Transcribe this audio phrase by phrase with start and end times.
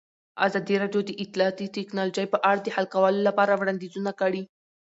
[0.45, 4.43] ازادي راډیو د اطلاعاتی تکنالوژي په اړه د حل کولو لپاره وړاندیزونه کړي.